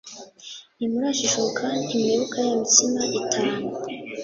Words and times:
ntimurajijuka 0.77 1.63
ntimwibuka 1.85 2.37
ya 2.47 2.53
mitsima 2.59 3.01
itanu 3.19 3.61